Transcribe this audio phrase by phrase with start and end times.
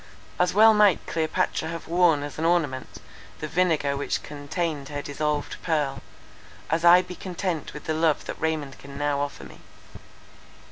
[0.39, 2.97] As well might Cleopatra have worn as an ornament
[3.39, 6.01] the vinegar which contained her dissolved pearl,
[6.71, 9.59] as I be content with the love that Raymond can now offer me."